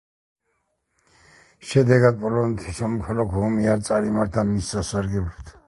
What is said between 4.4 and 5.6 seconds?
მის სასარგებლოდ.